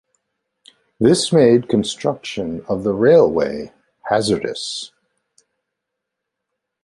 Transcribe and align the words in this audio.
This 0.99 1.31
made 1.31 1.69
construction 1.69 2.65
of 2.67 2.83
the 2.83 2.91
railway 2.91 3.71
hazardous. 4.09 4.91